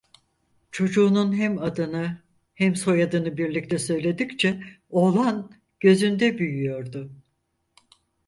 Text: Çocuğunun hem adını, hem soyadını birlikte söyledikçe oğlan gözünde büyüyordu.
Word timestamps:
Çocuğunun 0.71 1.33
hem 1.35 1.59
adını, 1.63 2.17
hem 2.55 2.75
soyadını 2.75 3.37
birlikte 3.37 3.79
söyledikçe 3.79 4.63
oğlan 4.89 5.51
gözünde 5.79 6.37
büyüyordu. 6.39 7.11